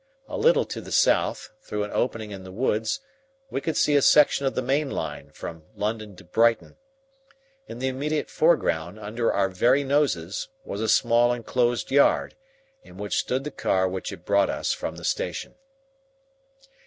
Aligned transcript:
A 0.27 0.35
little 0.35 0.65
to 0.65 0.81
the 0.81 0.91
south, 0.91 1.51
through 1.61 1.83
an 1.83 1.91
opening 1.93 2.31
in 2.31 2.43
the 2.43 2.51
woods, 2.51 3.01
we 3.51 3.61
could 3.61 3.77
see 3.77 3.95
a 3.95 4.01
section 4.01 4.47
of 4.47 4.55
the 4.55 4.61
main 4.63 4.89
line 4.89 5.29
from 5.29 5.61
London 5.75 6.15
to 6.15 6.23
Brighton. 6.23 6.75
In 7.67 7.77
the 7.77 7.87
immediate 7.89 8.27
foreground, 8.27 8.97
under 8.99 9.31
our 9.31 9.47
very 9.47 9.83
noses, 9.83 10.47
was 10.65 10.81
a 10.81 10.89
small 10.89 11.31
enclosed 11.31 11.91
yard, 11.91 12.35
in 12.81 12.97
which 12.97 13.19
stood 13.19 13.43
the 13.43 13.51
car 13.51 13.87
which 13.87 14.09
had 14.09 14.25
brought 14.25 14.49
us 14.49 14.73
from 14.73 14.95
the 14.95 15.05
station. 15.05 15.53